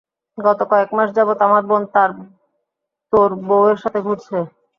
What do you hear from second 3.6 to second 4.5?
সাথে ঘুরছে।